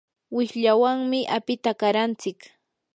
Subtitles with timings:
[0.35, 2.39] wishlawanmi apita qarantsik.